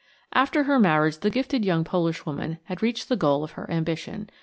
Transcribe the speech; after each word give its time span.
After 0.33 0.63
her 0.63 0.79
marriage 0.79 1.19
the 1.19 1.29
gifted 1.29 1.63
young 1.63 1.83
Polish 1.83 2.25
woman 2.25 2.57
had 2.63 2.81
reached 2.81 3.07
the 3.07 3.15
goal 3.15 3.43
of 3.43 3.51
her 3.51 3.69
ambition. 3.69 4.31